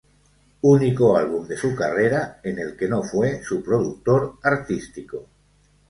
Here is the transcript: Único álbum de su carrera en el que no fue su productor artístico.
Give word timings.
Único 0.63 1.15
álbum 1.15 1.45
de 1.47 1.55
su 1.55 1.75
carrera 1.75 2.39
en 2.41 2.57
el 2.57 2.75
que 2.75 2.87
no 2.87 3.03
fue 3.03 3.43
su 3.43 3.61
productor 3.61 4.39
artístico. 4.41 5.27